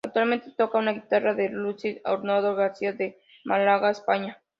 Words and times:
Actualmente 0.03 0.49
toca 0.57 0.79
una 0.79 0.93
guitarra 0.93 1.35
del 1.35 1.51
luthier 1.53 2.01
Arnoldo 2.03 2.55
García 2.55 2.91
de 2.91 3.19
Málaga, 3.43 3.91
España. 3.91 4.41